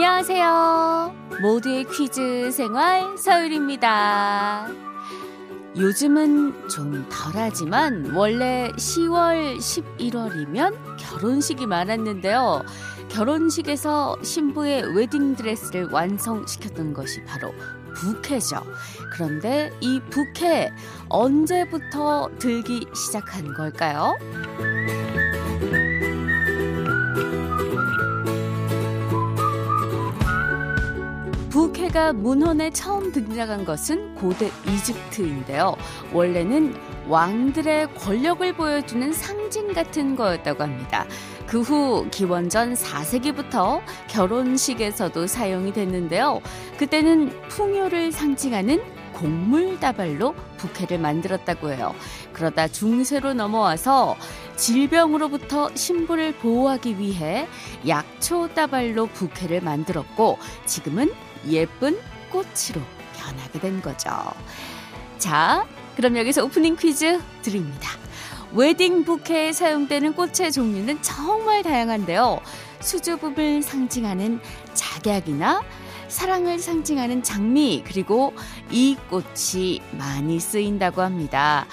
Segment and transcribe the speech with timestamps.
[0.00, 1.12] 안녕하세요.
[1.42, 4.68] 모두의 퀴즈 생활 서율입니다.
[5.76, 12.62] 요즘은 좀 덜하지만 원래 10월, 11월이면 결혼식이 많았는데요.
[13.08, 17.52] 결혼식에서 신부의 웨딩드레스를 완성시켰던 것이 바로
[17.96, 18.62] 부케죠.
[19.12, 20.70] 그런데 이 부케
[21.08, 24.16] 언제부터 들기 시작한 걸까요?
[31.88, 35.74] 부케가 문헌에 처음 등장한 것은 고대 이집트인데요.
[36.12, 36.74] 원래는
[37.08, 41.06] 왕들의 권력을 보여주는 상징 같은 거였다고 합니다.
[41.46, 46.40] 그 후 기원전 4세기부터 결혼식에서도 사용이 됐는데요.
[46.76, 48.82] 그때는 풍요를 상징하는
[49.14, 51.94] 곡물 다발로 부케를 만들었다고 해요.
[52.32, 54.16] 그러다 중세로 넘어와서
[54.56, 57.48] 질병으로부터 신부를 보호하기 위해
[57.86, 61.10] 약초 다발로 부케를 만들었고 지금은
[61.46, 61.98] 예쁜
[62.30, 62.82] 꽃으로
[63.16, 64.10] 변하게 된 거죠.
[65.18, 67.90] 자, 그럼 여기서 오프닝 퀴즈 드립니다.
[68.52, 72.40] 웨딩 부케에 사용되는 꽃의 종류는 정말 다양한데요.
[72.80, 74.40] 수줍음을 상징하는
[74.74, 75.62] 작약이나
[76.08, 78.32] 사랑을 상징하는 장미, 그리고
[78.70, 81.66] 이 꽃이 많이 쓰인다고 합니다.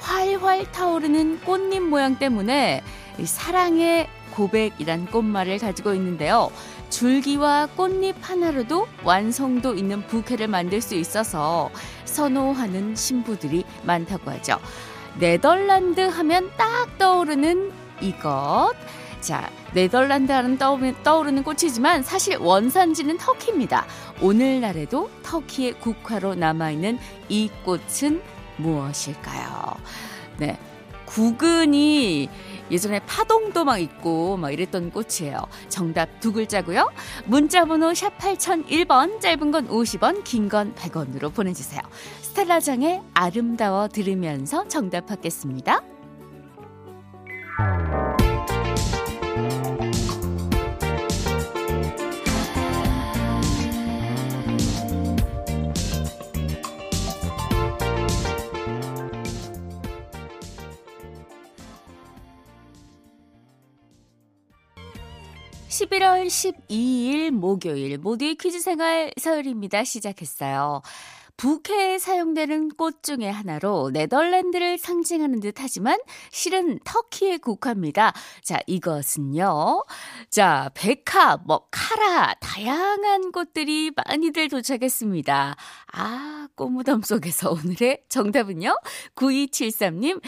[0.00, 2.82] 활활 타오르는 꽃잎 모양 때문에
[3.24, 6.50] 사랑의 고백이란 꽃말을 가지고 있는데요.
[6.90, 11.70] 줄기와 꽃잎 하나로도 완성도 있는 부케를 만들 수 있어서
[12.04, 14.58] 선호하는 신부들이 많다고 하죠.
[15.18, 18.74] 네덜란드 하면 딱 떠오르는 이것.
[19.20, 23.86] 자, 네덜란드 하는 떠오르는 꽃이지만 사실 원산지는 터키입니다.
[24.20, 28.22] 오늘날에도 터키의 국화로 남아있는 이 꽃은
[28.56, 29.76] 무엇일까요?
[30.38, 30.58] 네.
[31.06, 32.28] 구근이
[32.70, 35.38] 예전에 파동도 막 있고 막 이랬던 꽃이에요.
[35.68, 36.90] 정답 두 글자고요.
[37.26, 41.80] 문자 번호 샵 8001번 짧은 건 50원 긴 건 100원으로 보내주세요.
[42.22, 45.82] 스텔라장의 아름다워 들으면서 정답 받겠습니다.
[65.80, 69.84] 11월 12일 목요일 모두의 퀴즈 생활 서열입니다.
[69.84, 70.82] 시작했어요.
[71.38, 75.98] 부케에 사용되는 꽃 중의 하나로 네덜란드를 상징하는 듯 하지만
[76.30, 78.12] 실은 터키의 국화입니다.
[78.44, 79.84] 자, 이것은요.
[80.28, 85.56] 자, 백화, 뭐, 카라, 다양한 꽃들이 많이들 도착했습니다.
[85.94, 88.76] 아, 꽃무덤 속에서 오늘의 정답은요.
[89.14, 90.20] 9273님,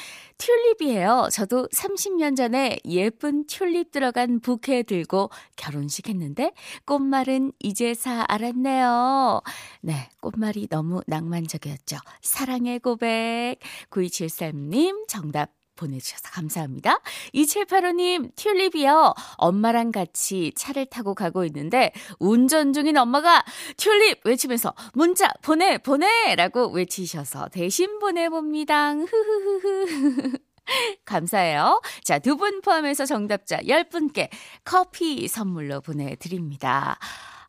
[0.43, 1.29] 튤립이에요.
[1.31, 6.53] 저도 30년 전에 예쁜 튤립 들어간 부케 들고 결혼식 했는데
[6.85, 9.41] 꽃말은 이제사 알았네요.
[9.83, 11.97] 네, 꽃말이 너무 낭만적이었죠.
[12.23, 13.59] 사랑의 고백.
[13.91, 17.01] 9273님 정답 보내주셔서 감사합니다.
[17.35, 19.15] 2785님, 튤립이요.
[19.37, 23.45] 엄마랑 같이 차를 타고 가고 있는데, 운전 중인 엄마가
[23.77, 26.35] 튤립 외치면서 문자 보내, 보내!
[26.37, 28.93] 라고 외치셔서 대신 보내봅니다.
[28.95, 30.39] 흐흐흐흐.
[31.05, 31.81] 감사해요.
[32.05, 34.29] 자, 두 분 포함해서 정답자 10분께
[34.65, 36.99] 커피 선물로 보내드립니다.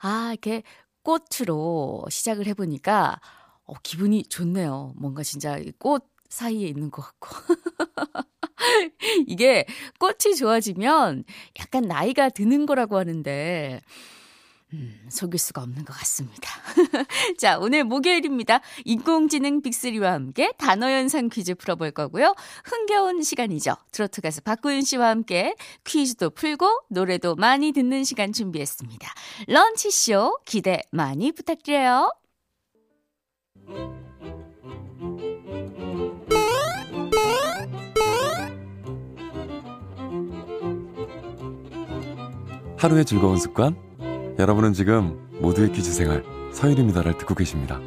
[0.01, 0.63] 아, 이렇게
[1.03, 3.19] 꽃으로 시작을 해보니까,
[3.65, 4.93] 어, 기분이 좋네요.
[4.97, 7.27] 뭔가 진짜 꽃 사이에 있는 것 같고.
[9.27, 9.65] 이게
[9.99, 11.23] 꽃이 좋아지면
[11.59, 13.81] 약간 나이가 드는 거라고 하는데,
[14.73, 16.49] 음, 속일 수가 없는 것 같습니다.
[17.37, 18.59] 자, 오늘 목요일입니다.
[18.85, 22.33] 인공지능 빅리와 함께 단어 연상 퀴즈 풀어볼 거고요.
[22.65, 23.75] 흥겨운 시간이죠.
[23.91, 29.07] 트로트 가수 박구윤 씨와 함께 퀴즈도 풀고 노래도 많이 듣는 시간 준비했습니다.
[29.47, 32.11] 런치쇼 기대 많이 부탁드려요.
[42.83, 43.77] 하루의 즐거운 습관
[44.37, 46.21] 여러분은 지금 모두의 퀴즈 생활
[46.51, 47.79] 서일입니다를 듣고 계십니다.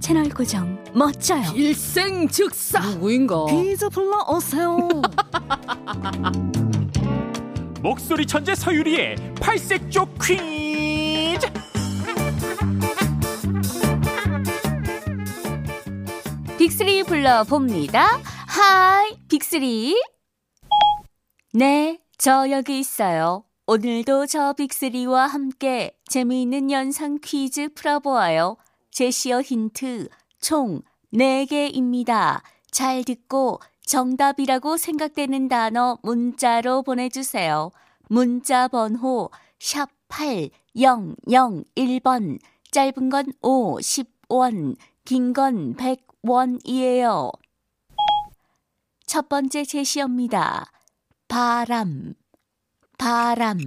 [0.00, 1.50] 채널 고정 멋져요.
[1.54, 3.46] 일생 즉사 누구인가?
[3.46, 4.76] 퀴즈 불러 오세요.
[7.80, 11.46] 목소리 천재 서유리의 팔색조 퀴즈.
[16.58, 18.20] 빅스리 불러봅니다.
[18.54, 19.96] Hi, 빅스리.
[21.54, 23.44] 네, 저 여기 있어요.
[23.66, 28.58] 오늘도 저 빅스리와 함께 재미있는 연상 퀴즈 풀어보아요.
[28.90, 30.10] 제시어 힌트
[30.42, 30.82] 총
[31.14, 32.42] 4개입니다.
[32.70, 37.70] 잘 듣고 정답이라고 생각되는 단어 문자로 보내주세요.
[38.10, 42.38] 문자 번호 샵 8001번,
[42.70, 44.76] 짧은 건 50원,
[45.06, 47.32] 긴 건 100원이에요.
[49.06, 50.70] 첫 번째 제시어입니다.
[51.28, 52.14] 바람,
[52.98, 53.58] 바람.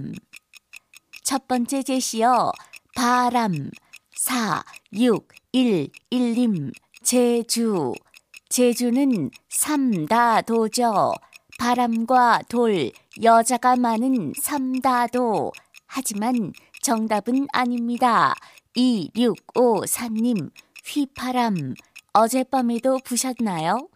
[1.22, 2.52] 첫 번째 제시어,
[2.94, 3.70] 바람.
[4.14, 6.72] 4, 6, 1, 1님,
[7.02, 7.92] 제주.
[8.48, 11.12] 제주는 삼다도죠.
[11.58, 12.90] 바람과 돌,
[13.22, 15.52] 여자가 많은 삼다도.
[15.86, 16.52] 하지만
[16.82, 18.34] 정답은 아닙니다.
[18.76, 20.50] 2654님,
[20.84, 21.74] 휘파람.
[22.12, 23.88] 어젯밤에도 부셨나요?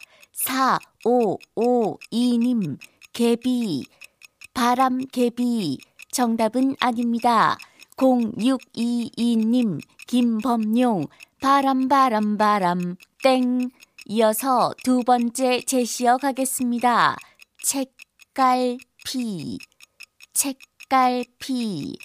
[0.45, 2.79] 4552님,
[3.13, 3.85] 개비.
[4.55, 5.79] 바람 개비.
[6.11, 7.59] 정답은 아닙니다.
[7.97, 11.07] 0622님, 김범용,
[11.41, 13.71] 바람, 바람, 바람, 땡.
[14.07, 17.17] 이어서 두 번째 제시어 가겠습니다.
[17.63, 19.59] 책갈피,
[20.33, 21.97] 책갈피.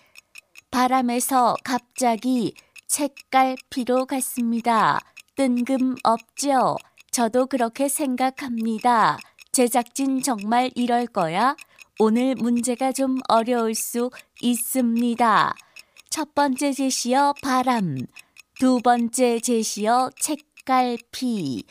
[0.69, 2.53] 바람에서 갑자기
[2.87, 4.99] 책갈피로 갔습니다.
[5.35, 6.77] 뜬금없죠?
[7.15, 9.17] 저도 그렇게 생각합니다.
[9.53, 11.55] 제작진 정말 이럴 거야?
[11.97, 15.55] 오늘 문제가 좀 어려울 수 있습니다.
[16.09, 17.95] 첫 번째 제시어 바람,
[18.59, 21.63] 두 번째 제시어 책갈피,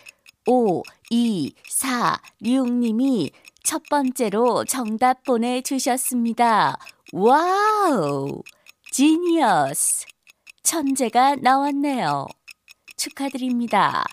[0.47, 3.31] 5, 2, 4, 6님이
[3.63, 6.79] 첫 번째로 정답 보내주셨습니다.
[7.13, 8.43] Wow!
[8.91, 10.07] Genius!
[10.63, 12.29] 천재가 나왔네요.
[12.97, 14.07] 축하드립니다.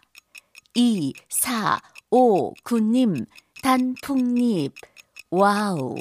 [0.73, 3.25] 2, 4, 5, 9님,
[3.61, 4.73] 단풍잎.
[5.29, 5.95] 와우,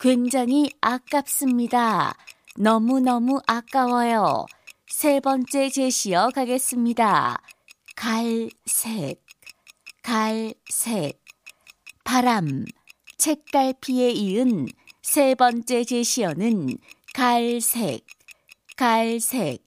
[0.00, 2.14] 굉장히 아깝습니다.
[2.56, 4.46] 너무너무 아까워요.
[4.86, 7.42] 세 번째 제시어 가겠습니다.
[7.96, 9.22] 갈색,
[10.02, 11.22] 갈색.
[12.04, 12.64] 바람,
[13.18, 14.68] 책갈피에 이은
[15.02, 16.78] 세 번째 제시어는
[17.12, 18.06] 갈색,
[18.76, 19.66] 갈색.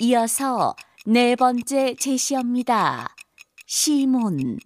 [0.00, 0.74] 이어서
[1.06, 3.14] 네 번째 제시어입니다.
[3.74, 4.58] 시몬,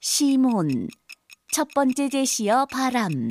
[0.00, 0.88] 시몬.
[1.52, 3.30] 첫 번째 제시어 바람,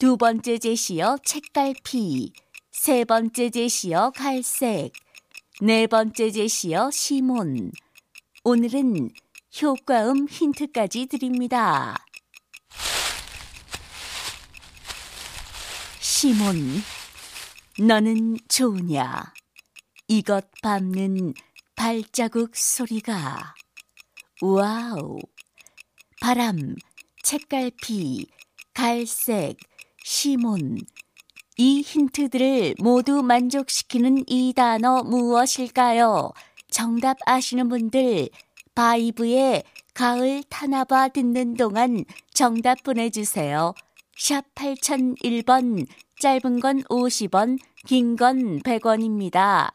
[0.00, 2.32] 두 번째 제시어 책갈피,
[2.72, 4.90] 세 번째 제시어 갈색,
[5.60, 7.70] 네 번째 제시어 시몬.
[8.42, 9.10] 오늘은
[9.62, 12.04] 효과음 힌트까지 드립니다.
[16.00, 16.82] 시몬,
[17.78, 19.32] 너는 좋으냐?
[20.08, 21.34] 이것 밟는
[21.76, 23.54] 발자국 소리가
[24.40, 25.18] wow
[26.20, 26.76] 바람
[27.24, 28.26] 책갈피
[28.72, 29.56] 갈색
[30.04, 30.78] 시몬
[31.56, 36.30] 이 힌트들을 모두 만족시키는 이 단어 무엇일까요?
[36.70, 38.28] 정답 아시는 분들
[38.76, 43.74] 바이브의 가을 타나봐 듣는 동안 정답 보내주세요.
[44.16, 45.84] 샵 8001번
[46.20, 49.72] 짧은 건 50원 긴 건 100원입니다.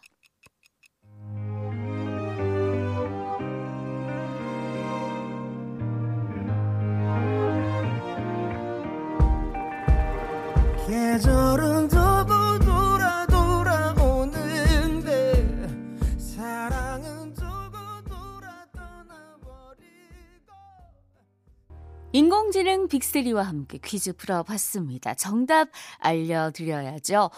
[22.94, 25.16] 빅스리와 함께 퀴즈 풀어봤습니다.
[25.16, 27.32] 정답 알려드려야죠.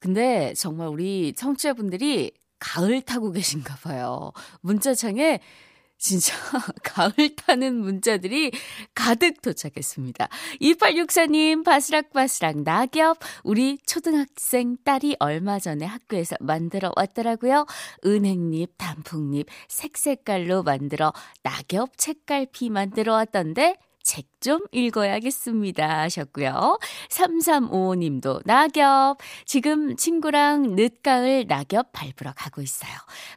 [0.00, 4.32] 근데 정말 우리 청취자분들이 가을 타고 계신가 봐요.
[4.60, 5.40] 문자창에
[5.96, 6.34] 진짜
[6.84, 8.52] 가을 타는 문자들이
[8.94, 10.28] 가득 도착했습니다.
[10.60, 13.18] 2864님, 바스락바스락 낙엽.
[13.44, 17.64] 우리 초등학생 딸이 얼마 전에 학교에서 만들어 왔더라고요.
[18.04, 23.74] 은행잎, 단풍잎, 색색깔로 만들어 낙엽 책갈피 만들어 왔던데
[24.08, 26.78] 책좀 읽어야겠습니다 하셨고요.
[27.10, 29.18] 3355님도 낙엽.
[29.44, 32.92] 지금 친구랑 늦가을 낙엽 밟으러 가고 있어요.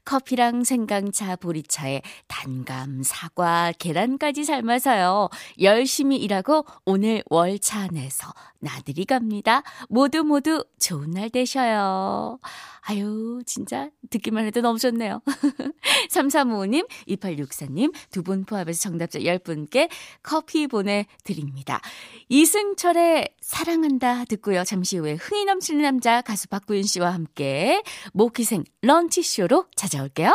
[0.06, 5.30] 커피랑 생강차, 보리차에 단감, 사과, 계란까지 삶아서요.
[5.62, 9.64] 열심히 일하고 오늘 월차 내서 나들이 갑니다.
[9.90, 12.40] 모두 모두 좋은 날 되셔요.
[12.82, 15.22] 아유, 진짜 듣기만 해도 너무 좋네요.
[16.10, 19.90] 3355님, 2864님 두 분 포함해서 정답자 10분께
[20.22, 20.91] 커피 보내
[21.24, 21.82] 드립니다.
[22.30, 24.64] 이승철의 사랑한다 듣고요.
[24.64, 27.82] 잠시 후에 흥이 넘치는 남자 가수 박구윤 씨와 함께
[28.14, 30.34] 모기생 런치쇼로 찾아올게요.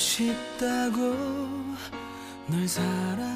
[0.00, 1.14] 싶다고
[2.46, 3.29] 널 사랑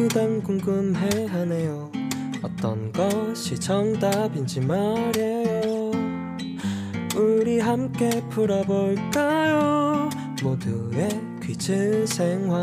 [0.00, 1.92] 자꾸단 궁금해하네요.
[2.42, 5.90] 어떤 것이 정답인지 말이에요.
[7.14, 10.08] 우리 함께 풀어볼까요?
[10.42, 11.08] 모두의
[11.42, 12.62] 퀴즈 생활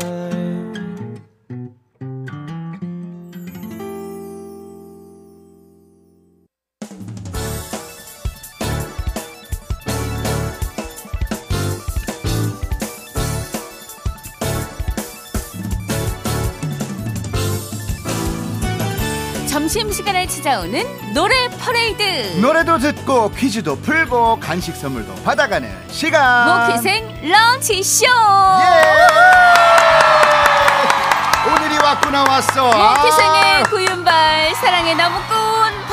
[19.68, 22.38] 점심시간에 찾아오는 노래 퍼레이드.
[22.40, 26.68] 노래도 듣고 퀴즈도 풀고 간식 선물도 받아가는 시간.
[26.70, 28.06] 모키생 런치쇼.
[28.06, 28.70] 예!
[31.50, 32.70] 오늘이 왔구나 왔어.
[32.72, 35.37] 아, 구윤발 사랑의 나무꾼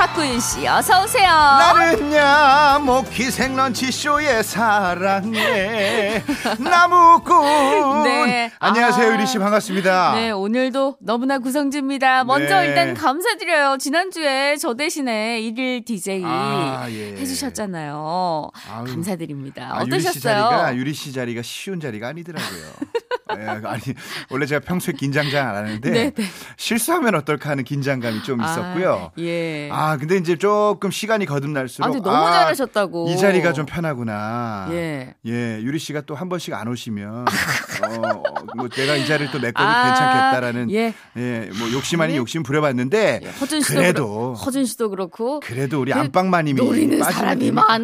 [0.06, 1.28] 박구윤 씨 어서 오세요.
[1.32, 6.22] 나는야 모키생 런치 쇼의 사랑해
[6.60, 8.04] 나무꾼.
[8.04, 8.52] 네.
[8.60, 9.14] 안녕하세요 아.
[9.16, 10.14] 유리 씨 반갑습니다.
[10.14, 12.24] 네, 오늘도 너무나 구성주입니다.
[12.24, 12.68] 먼저 네.
[12.68, 13.78] 일단 감사드려요.
[13.80, 17.14] 지난주에 저 대신에 일일 DJ 아, 예.
[17.18, 18.52] 해주셨잖아요.
[18.70, 18.86] 아유.
[18.86, 19.72] 감사드립니다.
[19.74, 20.22] 아, 어떠셨어요?
[20.22, 22.62] 자리가 유리 씨 자리가 쉬운 자리가 아니더라고요.
[23.38, 23.82] 예, 아니
[24.30, 26.24] 원래 제가 평소에 긴장 잘 안 하는데 네, 네.
[26.58, 29.12] 실수하면 어떨까 하는 긴장감이 좀 있었고요.
[29.16, 29.70] 아, 예.
[29.72, 33.10] 아, 근데 이제 조금 시간이 거듭날수록 아, 근데 너무 잘하셨다고.
[33.10, 34.68] 이 자리가 좀 편하구나.
[34.72, 35.16] 예.
[35.26, 38.24] 예, 유리 씨가 또 한 번씩 안 오시면 어,
[38.56, 40.94] 뭐 내가 이 자리를 또 메꿔도 아, 괜찮겠다라는 예.
[41.18, 45.82] 예, 뭐 욕심 아닌 욕심 부려봤는데 예, 허준 씨도 그래도 그렇, 허준 씨도 그렇고 그래도
[45.82, 47.82] 우리 그 안방마님이 노리는 사람이 많아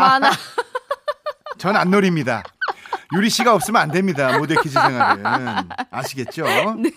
[0.00, 0.30] 많아.
[1.58, 2.42] 전 안 노립니다.
[3.14, 4.38] 유리 씨가 없으면 안 됩니다.
[4.38, 5.24] 모델 퀴즈 생활은
[5.90, 6.44] 아시겠죠?
[6.78, 6.90] 네.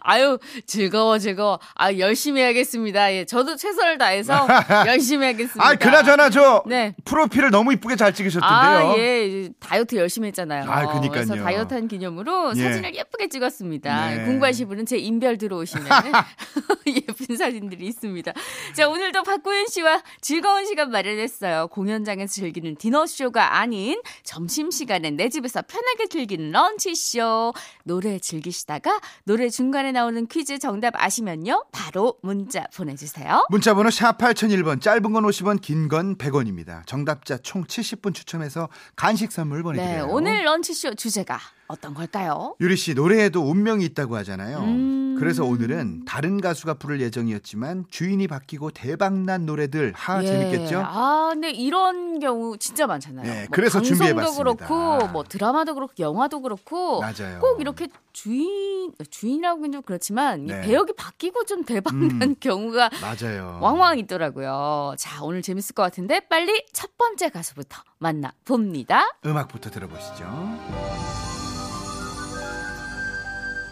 [0.00, 1.58] 아유 즐거워 즐거워.
[1.74, 3.12] 아 열심히 해야겠습니다.
[3.12, 4.46] 예, 저도 최선을 다해서
[4.86, 5.64] 열심히 하겠습니다.
[5.64, 6.94] 아, 그나저나 저 네.
[7.04, 8.50] 프로필을 너무 이쁘게 잘 찍으셨던데요.
[8.50, 9.48] 아, 예.
[9.60, 10.70] 다이어트 열심히 했잖아요.
[10.70, 11.10] 아, 그니까요.
[11.10, 12.62] 그래서 다이어트 한 기념으로 예.
[12.62, 14.10] 사진을 예쁘게 찍었습니다.
[14.10, 14.24] 네.
[14.24, 15.86] 궁금하신 분은 제 인별 들어오시면
[16.86, 18.32] 예쁜 사진들이 있습니다.
[18.74, 21.68] 자, 오늘도 박구윤 씨와 즐거운 시간 마련했어요.
[21.68, 27.52] 공연장에서 즐기는 디너쇼가 아닌 점심시간에 내 집에서 편하게 즐기는 런치쇼.
[27.84, 31.64] 노래 즐기시다가 노래 중간에 나오는 퀴즈 정답 아시면요.
[31.72, 33.46] 바로 문자 보내주세요.
[33.50, 36.86] 문자번호 샵 8001번 짧은 건 50원 긴 건 100원입니다.
[36.86, 40.06] 정답자 총 70분 추첨해서 간식 선물 네, 보내드려요.
[40.10, 41.38] 오늘 런치쇼 주제가
[41.70, 42.56] 어떤 걸까요?
[42.60, 44.58] 유리 씨 노래에도 운명이 있다고 하잖아요.
[44.58, 45.16] 음.
[45.20, 50.26] 그래서 오늘은 다른 가수가 부를 예정이었지만 주인이 바뀌고 대박난 노래들 하 예.
[50.26, 50.82] 재밌겠죠?
[50.84, 53.26] 아, 네 이런 경우 진짜 많잖아요.
[53.26, 54.66] 네, 뭐 그래서 준비해봤습니다.
[54.66, 57.38] 그렇고, 뭐 드라마도 그렇고, 영화도 그렇고, 맞아요.
[57.40, 60.62] 꼭 이렇게 주인 주인이라고는 좀 그렇지만 이 네.
[60.62, 62.34] 배역이 바뀌고 좀 대박난 음.
[62.40, 63.58] 경우가 맞아요.
[63.60, 64.94] 왕왕 있더라고요.
[64.98, 69.04] 자, 오늘 재밌을 것 같은데 빨리 첫 번째 가수부터 만나 봅니다.
[69.24, 71.09] 음악부터 들어보시죠.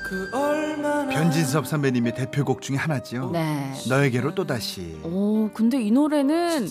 [0.09, 0.31] 그
[1.11, 3.31] 변진섭 선배님의 대표곡 중에 하나죠.
[3.33, 3.73] 네.
[3.89, 4.99] 너에게로 또다시.
[5.05, 6.69] 오, 근데 이 노래는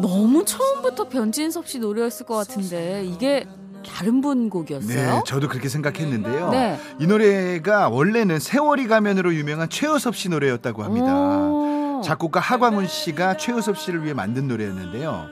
[0.00, 3.46] 너무 처음부터 변진섭 씨 노래였을 것 같은데 이게
[3.86, 5.14] 다른 분 곡이었어요?
[5.14, 6.50] 네, 저도 그렇게 생각했는데요.
[6.50, 6.78] 네.
[7.00, 11.12] 이 노래가 원래는 세월이 가면으로 유명한 최우섭 씨 노래였다고 합니다.
[11.16, 12.00] 오.
[12.04, 15.26] 작곡가 하광훈 씨가 최우섭 씨를 위해 만든 노래였는데요.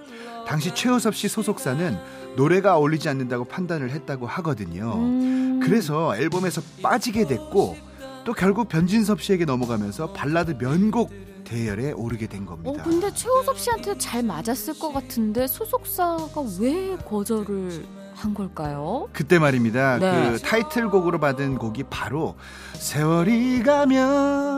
[0.47, 1.97] 당시 최우섭 씨 소속사는
[2.37, 4.95] 노래가 어울리지 않는다고 판단을 했다고 하거든요.
[4.95, 5.61] 음.
[5.63, 7.77] 그래서 앨범에서 빠지게 됐고
[8.25, 11.11] 또 결국 변진섭 씨에게 넘어가면서 발라드 면곡
[11.45, 12.83] 대열에 오르게 된 어, 겁니다.
[12.85, 19.09] 근데 최우섭 씨한테 잘 맞았을 것 같은데 소속사가 왜 거절을 한 걸까요?
[19.13, 19.99] 그때 말입니다.
[19.99, 20.33] 네.
[20.33, 22.35] 그 타이틀곡으로 받은 곡이 바로
[22.75, 24.56] 세월이 가면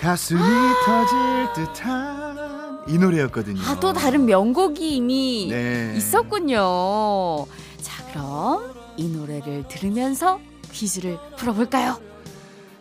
[0.00, 0.40] 가슴이
[0.84, 3.60] 터질 듯한 이 노래였거든요.
[3.62, 5.94] 아, 또 다른 명곡이 이미 네.
[5.96, 7.46] 있었군요.
[7.82, 10.38] 자, 그럼 이 노래를 들으면서
[10.72, 12.00] 퀴즈를 풀어볼까요?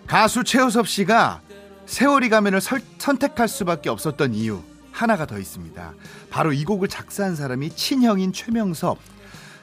[0.07, 1.41] 가수 최우섭 씨가
[1.86, 5.93] 세월이 가면을 설- 선택할 수밖에 없었던 이유 하나가 더 있습니다.
[6.29, 8.98] 바로 이 곡을 작사한 사람이 친형인 최명섭,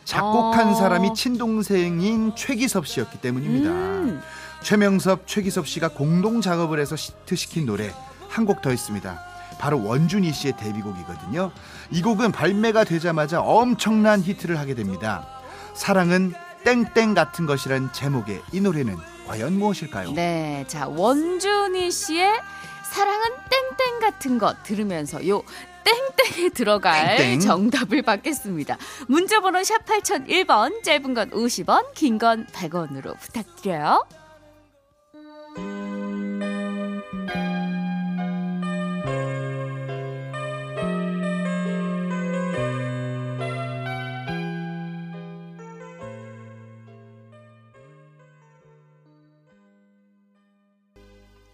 [0.04, 0.74] 작곡한 어.
[0.74, 3.70] 사람이 친동생인 최기섭 씨였기 때문입니다.
[3.70, 4.20] 음.
[4.62, 7.92] 최명섭, 최기섭 씨가 공동 작업을 해서 히트시킨 노래
[8.28, 9.20] 한 곡 더 있습니다.
[9.58, 11.50] 바로 원준이 씨의 데뷔곡이거든요.
[11.90, 15.26] 이 곡은 발매가 되자마자 엄청난 히트를 하게 됩니다.
[15.74, 16.32] 사랑은
[16.64, 20.12] 땡땡 같은 것이란 제목의 이 노래는 과연 무엇일까요?
[20.12, 22.32] 네, 자 원준이 씨의
[22.90, 23.22] 사랑은
[23.78, 25.42] 땡땡 같은 것 들으면서 요
[25.84, 27.40] 땡땡에 들어갈 땡땡.
[27.40, 28.76] 정답을 받겠습니다.
[29.08, 34.04] 문자번호 샵 8001번, 짧은 건 50원, 긴 건 100원으로 부탁드려요.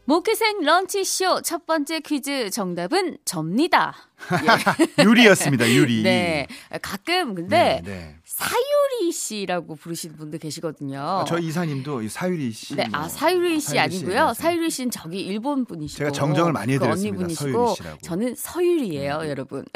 [0.09, 3.95] 모키생 런치쇼 첫 번째 퀴즈 정답은 접니다.
[5.05, 5.71] 유리였습니다.
[5.71, 6.03] 유리.
[6.03, 6.47] 네.
[6.81, 8.17] 가끔 네, 근데 네.
[8.25, 10.99] 사유리 씨라고 부르시는 분들 계시거든요.
[10.99, 12.75] 아, 저 이사님도 이 사유리 씨.
[12.75, 14.27] 네, 뭐 아 사유리 씨 사유리 씨, 아니고요.
[14.29, 14.35] 네.
[14.35, 17.15] 사유리 씨는 저기 일본 분이시고 제가 정정을 많이 그 해드렸습니다.
[17.19, 17.99] 언니분이시고 서유리 씨라고.
[18.01, 19.67] 저는 서유리예요, 여러분.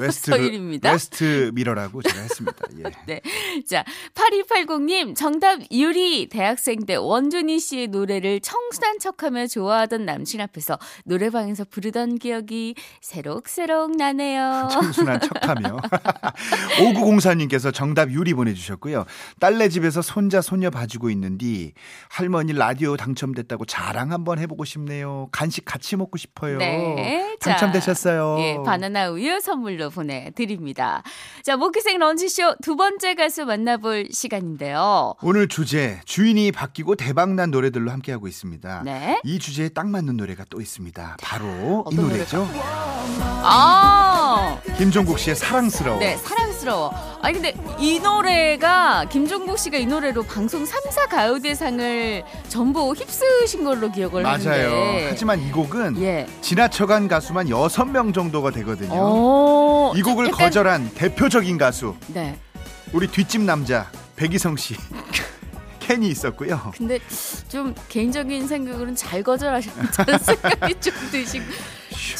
[0.10, 0.90] West 서유리입니다.
[0.92, 2.56] West mirror라고 제가 했습니다.
[2.78, 2.82] 예.
[3.06, 3.20] 네.
[3.68, 6.28] 자, 8280님, 정답 유리.
[6.28, 14.68] 대학생 때 원준이 씨의 노래를 청순한 척하며 좋아하던 남친 앞에서 노래방에서 부르던 기억이 새록새록 나네요.
[14.70, 15.80] 청순한 척하며
[16.78, 19.04] 5904님께서 정답 유리 보내주셨고요.
[19.40, 21.72] 딸네 집에서 손자 손녀 봐주고 있는디
[22.08, 25.28] 할머니 라디오 당첨됐다고 자랑 한번 해보고 싶네요.
[25.32, 26.58] 간식 같이 먹고 싶어요.
[26.58, 27.36] 네.
[27.40, 28.36] 자, 당첨되셨어요.
[28.40, 31.02] 예, 바나나 우유 선물로 보내드립니다.
[31.42, 35.14] 자, 모기생 런치쇼 두 번째 가수 만나볼 시간인데요.
[35.22, 38.82] 오늘 주제 주인이 바뀌고 대박난 노래들로 함께하고 있습니다.
[38.84, 39.20] 네.
[39.24, 41.16] 이 주제에 딱 맞는 노래가 또 있습니다.
[41.20, 42.48] 바로 이 어떤 노래죠.
[43.42, 45.98] 아, 김종국 씨의 사랑스러워.
[45.98, 46.92] 네, 사랑 스러워.
[47.22, 54.22] 아니, 근데 이 노래가 김종국 씨가 이 노래로 방송 3사 가요대상을 전부 휩쓰신 걸로 기억을
[54.22, 54.38] 맞아요.
[54.38, 55.06] 하는데.
[55.08, 56.26] 하지만 이 곡은 예.
[56.42, 58.92] 지나쳐간 가수만 6명 정도가 되거든요.
[58.94, 62.38] 오, 이 곡을 약간- 거절한 대표적인 가수 네.
[62.92, 64.76] 우리 뒷집 남자 백이성 씨
[65.80, 66.72] 캔이 있었고요.
[66.76, 66.98] 근데
[67.48, 71.44] 좀 개인적인 생각으로는 잘 거절하셨다는 생각이 좀 드시고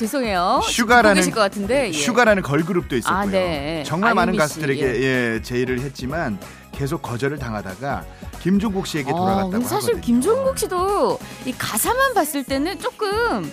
[0.00, 0.60] 죄송해요.
[0.64, 1.92] 슈가라는- 것 같은데 예.
[1.92, 3.18] 슈가라는 걸그룹도 있었고요.
[3.18, 3.82] 아, 네.
[3.86, 6.38] 정말 많은 가수들에게 씨, 예, 제의를 했지만
[6.72, 8.04] 계속 거절을 당하다가
[8.40, 10.00] 김종국 씨에게 돌아갔다고 어, 근데 사실 하거든요.
[10.00, 13.52] 김종국 씨도 이 가사만 봤을 때는 조금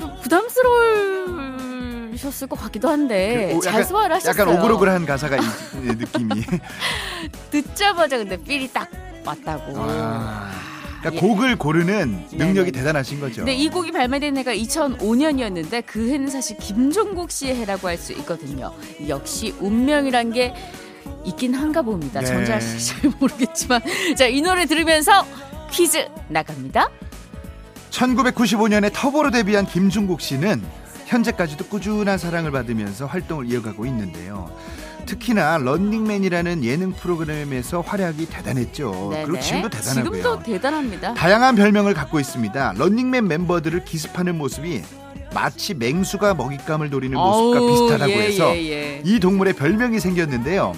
[0.00, 4.40] 좀 부담스러우셨을 것 같기도 한데 그, 오, 잘 소화를 하셨어요.
[4.42, 5.40] 약간 오글오글한 가사가 이,
[5.82, 6.42] 이 느낌이.
[7.50, 8.88] 듣자마자 근데 feel이 딱
[9.26, 9.74] 왔다고.
[9.76, 10.50] 아,
[11.00, 11.18] 그러니까 예.
[11.28, 12.78] 곡을 고르는 능력이 네네.
[12.78, 13.36] 대단하신 거죠.
[13.36, 18.72] 근데 이 곡이 발매된 해가 2005년이었는데 그 해는 사실 김종국 씨의 해라고 할 수 있거든요.
[19.08, 20.54] 역시 운명이란 게
[21.24, 22.20] 있긴 한가 봅니다.
[22.20, 22.26] 네.
[22.26, 23.80] 전 사실 잘 모르겠지만
[24.16, 25.26] 자 이 노래 들으면서
[25.70, 26.88] 퀴즈 나갑니다.
[27.90, 30.62] 1995년에 터보로 데뷔한 김종국 씨는
[31.06, 34.48] 현재까지도 꾸준한 사랑을 받으면서 활동을 이어가고 있는데요.
[35.04, 39.08] 특히나 런닝맨이라는 예능 프로그램에서 활약이 대단했죠.
[39.12, 39.24] 네네.
[39.24, 40.22] 그리고 지금도 대단하고요.
[40.22, 41.14] 지금도 대단합니다.
[41.14, 42.74] 다양한 별명을 갖고 있습니다.
[42.76, 44.82] 런닝맨 멤버들을 기습하는 모습이
[45.34, 49.02] 마치 맹수가 먹잇감을 노리는 모습과 어우, 비슷하다고 예, 해서 예, 예.
[49.04, 50.72] 이 동물의 별명이 생겼는데요.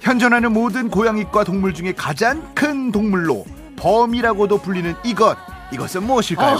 [0.00, 3.44] 현존하는 모든 고양이과 동물 중에 가장 큰 동물로
[3.76, 5.36] 범이라고도 불리는 이것.
[5.72, 6.56] 이것은 무엇일까요?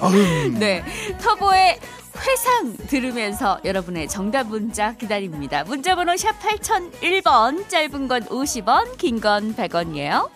[0.00, 0.58] 어흥.
[0.58, 0.84] 네,
[1.22, 1.78] 터보의
[2.20, 5.64] 회상 들으면서 여러분의 정답 문자 기다립니다.
[5.64, 10.28] 문자 번호 샵 8001번, 짧은 건 50원, 긴 건 100원이에요.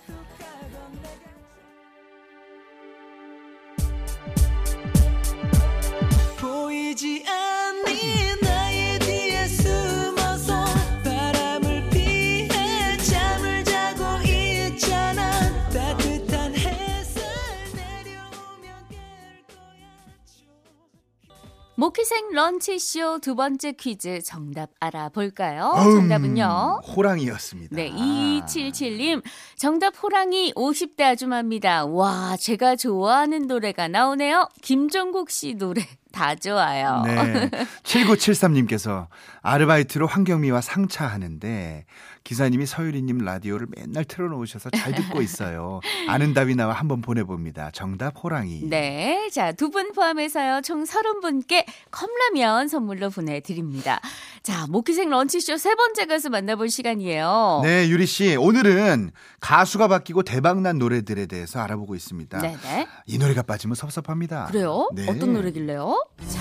[21.92, 25.72] 모키생 런치쇼 두 번째 퀴즈 정답 알아볼까요?
[25.74, 26.80] 어흥, 정답은요.
[26.86, 27.76] 호랑이였습니다.
[27.76, 29.22] 네, 2277님.
[29.62, 31.84] 정답 호랑이 50대 아줌마입니다.
[31.86, 34.48] 와, 제가 좋아하는 노래가 나오네요.
[34.60, 37.02] 김종국 씨 노래 다 좋아요.
[37.06, 37.48] 네.
[37.84, 39.06] 7973님께서
[39.40, 41.86] 아르바이트로 황경미와 상차하는데
[42.24, 45.80] 기사님이 서유리님 라디오를 맨날 틀어놓으셔서 잘 듣고 있어요.
[46.08, 47.70] 아는 답이 나와 한번 보내봅니다.
[47.72, 48.68] 정답 호랑이.
[48.68, 49.30] 네.
[49.32, 50.60] 자, 두 분 포함해서요.
[50.62, 53.98] 총 30분께 컵라면 선물로 보내드립니다.
[54.42, 57.60] 자, 모키생 런치쇼 세 번째 가수 만나볼 시간이에요.
[57.62, 58.36] 네, 유리 씨.
[58.36, 62.38] 오늘은 가 수가 바뀌고 대박난 노래들에 대해서 알아보고 있습니다.
[62.38, 62.86] 네네.
[63.06, 64.46] 이 노래가 빠지면 섭섭합니다.
[64.46, 64.88] 그래요?
[64.94, 65.06] 네.
[65.08, 66.04] 어떤 노래길래요?
[66.28, 66.40] 자.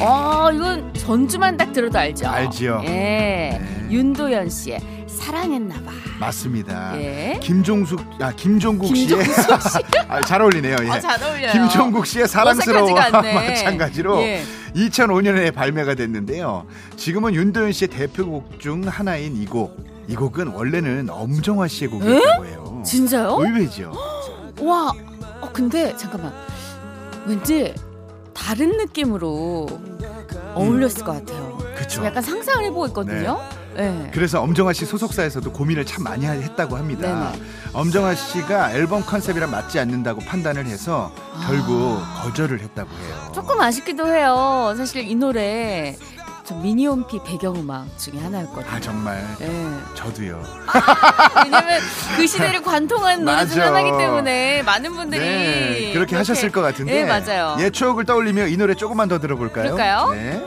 [0.00, 2.26] 어, 이건 전주만 딱 들어도 알죠?
[2.28, 2.80] 알지요.
[2.84, 2.88] 예.
[2.88, 3.86] 네.
[3.90, 5.92] 윤도현 씨의 사랑했나봐.
[6.18, 7.00] 맞습니다.
[7.00, 7.38] 예.
[7.40, 9.06] 김종숙, 아, 김종국 씨의.
[9.06, 9.78] 김종숙 씨.
[10.08, 10.76] 아, 잘 어울리네요.
[10.82, 10.90] 예.
[10.90, 11.52] 아, 잘 어울려요.
[11.52, 12.90] 김종국 씨의 사랑스러워.
[13.12, 14.42] 마찬가지로 예.
[14.74, 16.66] 2005년에 발매가 됐는데요.
[16.96, 19.93] 지금은 윤도현 씨의 대표곡 중 하나인 이 곡.
[20.08, 22.82] 이 곡은 원래는 엄정화 씨의 곡이었다고 해요.
[22.84, 23.38] 진짜요?
[23.40, 23.92] 의외죠.
[24.60, 24.92] 와,
[25.40, 26.32] 어, 근데 잠깐만.
[27.26, 27.74] 왠지
[28.34, 29.66] 다른 느낌으로
[30.54, 31.56] 어울렸을 것 같아요.
[31.76, 32.04] 그쵸.
[32.04, 33.40] 약간 상상을 해보고 있거든요.
[33.74, 34.10] 네.
[34.12, 37.32] 그래서 엄정화 씨 소속사에서도 고민을 참 많이 했다고 합니다.
[37.32, 37.44] 네네.
[37.72, 41.10] 엄정화 씨가 앨범 컨셉이랑 맞지 않는다고 판단을 해서
[41.46, 43.16] 결국 거절을 했다고 해요.
[43.28, 43.32] 아.
[43.32, 44.74] 조금 아쉽기도 해요.
[44.76, 45.96] 사실 이 노래
[46.46, 48.70] 저 미니홈피 배경음악 중에 하나였거든요.
[48.70, 49.66] 아 정말 예.
[49.94, 50.42] 저도요.
[51.42, 51.80] 왜냐면
[52.16, 53.62] 그 시대를 관통한 노래 중.
[53.62, 57.04] 하나이기 때문에 많은 분들이 네, 그렇게 하셨을 것 같은데.
[57.04, 57.56] 네, 맞아요.
[57.60, 59.74] 옛 추억을 떠올리며 이 노래 조금만 더 들어볼까요?
[59.74, 60.10] 그럴까요?
[60.12, 60.42] 네.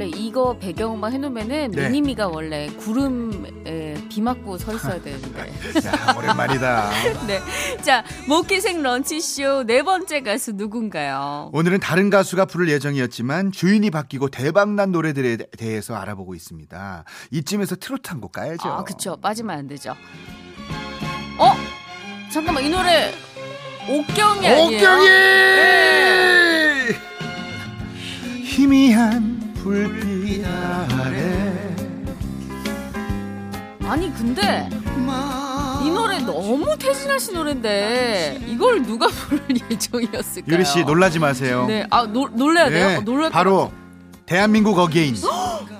[0.00, 1.88] 원래 이거 배경음악 해놓으면은 네.
[1.90, 5.40] 미니미가 원래 구름에 비 맞고 서 있어야 되는데.
[5.86, 6.90] 야 오랜만이다.
[7.28, 7.40] 네.
[7.82, 11.50] 자 모기생 런치쇼 네 번째 가수 누군가요?
[11.52, 17.04] 오늘은 다른 가수가 부를 예정이었지만 주인이 바뀌고 대박난 노래들에 대해서 알아보고 있습니다.
[17.30, 18.68] 이쯤에서 트로트 한 곡 가야죠.
[18.68, 19.94] 아 그쵸 빠지면 안 되죠.
[21.38, 21.52] 어
[22.32, 23.12] 잠깐만 이 노래
[23.88, 24.64] 옥경이 아니에요?
[24.76, 26.88] 옥경이 네.
[28.44, 29.29] 희미한
[29.62, 31.52] 불빛 아래
[33.84, 34.68] 아니 근데
[35.84, 40.54] 이 노래 너무 태진아 씨 노래인데 이걸 누가 부를 예정이었을까요?
[40.54, 41.64] 유리 씨 놀라지 마세요.
[41.66, 42.88] 네, 아 노, 놀라야 돼요?
[42.88, 43.72] 네, 어, 놀랄 것 바로
[44.26, 45.16] 대한민국 어게인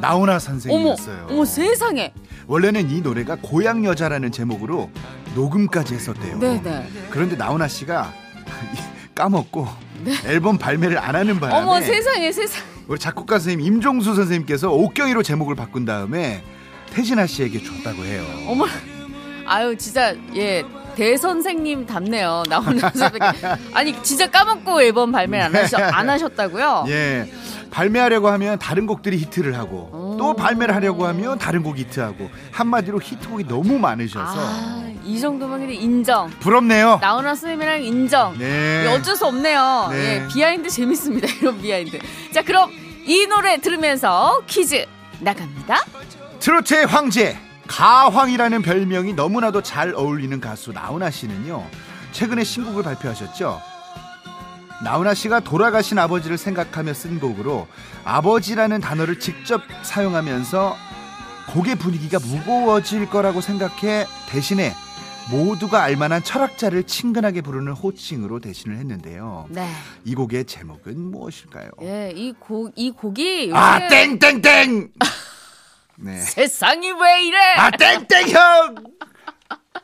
[0.01, 1.27] 나훈아 어머, 선생님이었어요.
[1.31, 2.13] 어머 세상에.
[2.47, 4.91] 원래는 이 노래가 고향 여자라는 제목으로
[5.35, 6.39] 녹음까지 했었대요.
[6.39, 6.89] 네네.
[7.11, 8.13] 그런데 나훈아 씨가
[9.15, 9.69] 까먹고
[10.27, 11.63] 앨범 발매를 안 하는 바람에 네.
[11.63, 12.70] 어머 세상에 세상.
[12.91, 16.43] 우리 작곡가 선생님 임종수 선생님께서 옥경이로 제목을 바꾼 다음에
[16.93, 18.25] 태진아 씨에게 줬다고 해요.
[18.49, 18.67] 어머.
[19.47, 20.65] 아유 진짜 예
[20.97, 22.43] 대선생님 답네요.
[22.49, 23.21] 나오는 선생님.
[23.75, 26.87] 아니 진짜 까먹고 앨범 발매 안, 하셨, 안 하셨다고요?
[26.91, 27.31] 예.
[27.71, 30.17] 발매하려고 하면 다른 곡들이 히트를 하고 오.
[30.19, 36.29] 또 발매를 하려고 하면 다른 곡이 히트하고 한마디로 히트곡이 너무 많으셔서 아, 이 정도면 인정.
[36.41, 36.99] 부럽네요.
[37.01, 38.37] 나훈아 선생님이랑 인정.
[38.39, 38.85] 네.
[38.85, 39.89] 예, 어쩔 수 없네요.
[39.91, 39.97] 네.
[40.23, 41.29] 예, 비하인드 재밌습니다.
[41.41, 41.99] 이런 비하인드.
[42.33, 42.71] 자, 그럼
[43.07, 44.85] 이 노래 들으면서 퀴즈
[45.21, 45.85] 나갑니다.
[46.41, 51.65] 트로트의 황제 가황이라는 별명이 너무나도 잘 어울리는 가수 나훈아 씨는요
[52.13, 53.61] 최근에 신곡을 발표하셨죠
[54.83, 57.69] 나훈아 씨가 돌아가신 아버지를 생각하며 쓴 곡으로
[58.05, 60.77] 아버지라는 단어를 직접 사용하면서
[61.53, 64.73] 곡의 분위기가 무거워질 거라고 생각해 대신에
[65.31, 69.69] 모두가 알만한 철학자를 친근하게 부르는 호칭으로 대신을 했는데요 네.
[70.05, 71.71] 이 곡의 제목은 무엇일까요?
[71.83, 74.89] 예, 이 곡, 이 곡이 요새 아 땡땡땡
[76.03, 76.21] 네.
[76.21, 77.39] 세상이 왜 이래?
[77.57, 78.77] 아 땡땡형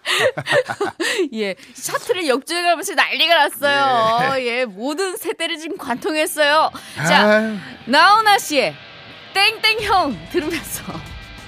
[1.34, 4.44] 예, 차트를 역주행하면서 난리가 났어요.
[4.44, 6.70] 예, 모든 세대를 지금 관통했어요.
[7.08, 7.56] 자, 아유.
[7.86, 8.74] 나훈아 씨의
[9.34, 10.82] 땡땡형 들으면서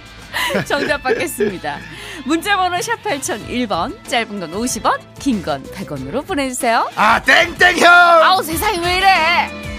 [0.67, 1.79] 정답 받겠습니다.
[2.25, 6.91] 문자번호 샵 8001번, 짧은 건 50원, 긴 건 100원으로 보내주세요.
[6.97, 9.78] 아 땡땡형 아우, 세상이 왜 이래?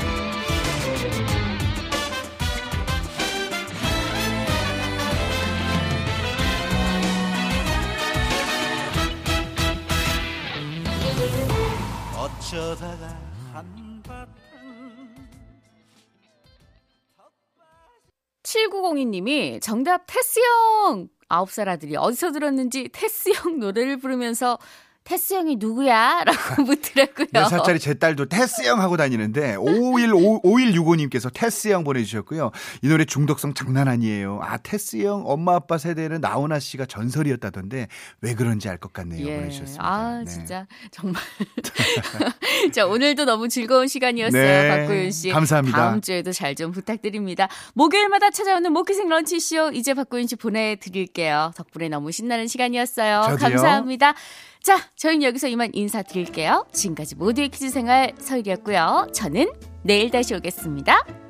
[12.49, 13.07] 어쩌다가
[13.53, 14.27] 한바탕
[18.41, 21.09] 7902님이 정답 테스 형!
[21.29, 24.57] 9살 아들이 어디서 들었는지 테스 형 노래를 부르면서
[25.09, 26.21] 테스 형이 누구야?
[26.23, 27.25] 라고 묻더라고요.
[27.31, 32.51] 몇 살짜리 제 딸도 테스 형 하고 다니는데 5165, 5165님께서 테스 형 보내주셨고요.
[32.83, 34.39] 이 노래 중독성 장난 아니에요.
[34.43, 37.87] 아 테스 형 엄마 아빠 세대는 나훈아 씨가 전설이었다던데
[38.21, 39.25] 왜 그런지 알 것 같네요.
[39.25, 39.83] 보내주셨습니다.
[39.83, 40.31] 아, 네.
[40.31, 41.21] 진짜 정말.
[42.71, 44.41] 자, 오늘도 너무 즐거운 시간이었어요.
[44.41, 45.29] 네, 박구윤 씨.
[45.29, 45.77] 감사합니다.
[45.77, 47.47] 다음 주에도 잘 좀 부탁드립니다.
[47.73, 51.51] 목요일마다 찾아오는 목기생 런치쇼 이제 박구윤 씨 보내드릴게요.
[51.55, 53.21] 덕분에 너무 신나는 시간이었어요.
[53.23, 53.37] 저도요.
[53.37, 54.13] 감사합니다.
[54.61, 56.65] 자, 저희는 여기서 이만 인사드릴게요.
[56.73, 59.07] 지금까지 모두의 퀴즈 생활 서일이었고요.
[59.13, 59.51] 저는
[59.83, 61.28] 내일 다시 오겠습니다.